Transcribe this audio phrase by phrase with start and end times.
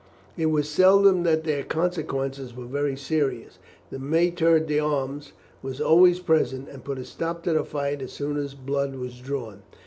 [0.35, 3.59] It was seldom that their consequences were very serious.
[3.91, 5.31] The maître d'armes
[5.61, 9.19] was always present, and put a stop to the fight as soon as blood was
[9.19, 9.61] drawn.